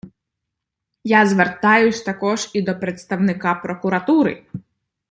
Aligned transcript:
Я 1.03 1.25
звертаюсь 1.25 2.01
також 2.01 2.49
і 2.53 2.61
до 2.61 2.79
представника 2.79 3.55
прокуратури! 3.55 4.45